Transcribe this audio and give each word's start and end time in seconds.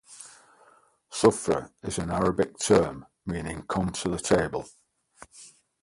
Sufra 1.11 1.69
is 1.83 1.99
an 1.99 2.09
Arabic 2.09 2.57
term 2.57 3.05
meaning 3.27 3.61
"Come 3.67 3.91
to 3.91 4.09
the 4.09 4.17
table". 4.17 4.67